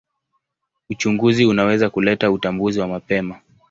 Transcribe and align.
Uchunguzi 0.89 1.45
unaweza 1.45 1.89
kuleta 1.89 2.31
utambuzi 2.31 2.79
wa 2.79 2.87
mapema. 2.87 3.39